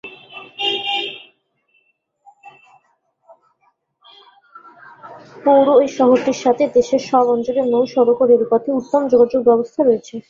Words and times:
পৌর 5.43 5.67
এই 5.77 5.89
শহরটির 5.97 6.39
সাথে 6.43 6.63
দেশের 6.77 7.01
সব 7.09 7.25
অঞ্চলের 7.27 7.65
নৌ-সড়ক 7.73 8.17
ও 8.21 8.25
রেলপথে 8.25 8.69
উত্তম 8.79 9.01
যোগাযোগ 9.11 9.41
ব্যবস্থা 9.49 9.79
রয়েছে। 9.83 10.15